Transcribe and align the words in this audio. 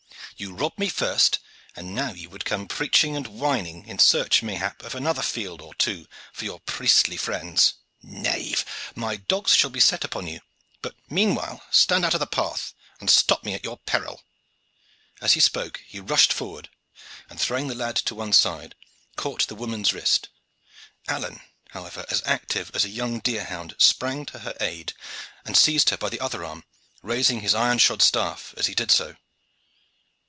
You 0.37 0.55
rob 0.55 0.75
me 0.79 0.89
first, 0.89 1.37
and 1.75 1.93
now 1.93 2.13
you 2.13 2.27
would 2.31 2.45
come 2.45 2.67
preaching 2.67 3.15
and 3.15 3.27
whining, 3.27 3.85
in 3.85 3.99
search 3.99 4.41
mayhap 4.41 4.81
of 4.81 4.95
another 4.95 5.21
field 5.21 5.61
or 5.61 5.75
two 5.75 6.07
for 6.33 6.45
your 6.45 6.59
priestly 6.59 7.15
friends. 7.15 7.75
Knave! 8.01 8.65
my 8.95 9.17
dogs 9.17 9.53
shall 9.53 9.69
be 9.69 9.79
set 9.79 10.03
upon 10.03 10.25
you; 10.25 10.39
but, 10.81 10.95
meanwhile, 11.07 11.63
stand 11.69 12.03
out 12.03 12.15
of 12.15 12.21
my 12.21 12.25
path, 12.25 12.73
and 12.99 13.07
stop 13.11 13.43
me 13.43 13.53
at 13.53 13.63
your 13.63 13.77
peril!" 13.77 14.23
As 15.21 15.33
he 15.33 15.39
spoke 15.39 15.79
he 15.85 15.99
rushed 15.99 16.33
forward, 16.33 16.69
and, 17.29 17.39
throwing 17.39 17.67
the 17.67 17.75
lad 17.75 17.95
to 17.97 18.15
one 18.15 18.33
side, 18.33 18.73
caught 19.17 19.45
the 19.47 19.53
woman's 19.53 19.93
wrist. 19.93 20.29
Alleyne, 21.07 21.41
however, 21.69 22.03
as 22.09 22.23
active 22.25 22.71
as 22.73 22.83
a 22.83 22.89
young 22.89 23.19
deer 23.19 23.43
hound, 23.45 23.75
sprang 23.77 24.25
to 24.25 24.39
her 24.39 24.55
aid 24.59 24.93
and 25.45 25.55
seized 25.55 25.91
her 25.91 25.97
by 25.97 26.09
the 26.09 26.19
other 26.21 26.43
arm, 26.43 26.63
raising 27.03 27.41
his 27.41 27.53
iron 27.53 27.77
shod 27.77 28.01
staff 28.01 28.55
as 28.57 28.65
he 28.65 28.73
did 28.73 28.89
so. 28.89 29.15